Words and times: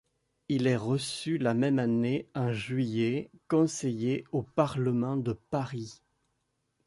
Il 0.49 0.65
est 0.65 0.77
reçu 0.77 1.37
la 1.37 1.53
même 1.53 1.77
année 1.77 2.27
en 2.33 2.51
juillet 2.51 3.29
Conseiller 3.47 4.23
au 4.31 4.41
Parlement 4.41 5.15
de 5.15 5.33
Paris. 5.51 6.01